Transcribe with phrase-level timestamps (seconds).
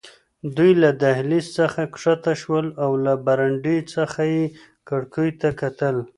[0.55, 4.43] دوی له دهلېز څخه کښته شول او له برنډې څخه یې
[4.89, 5.95] کړکیو ته کتل.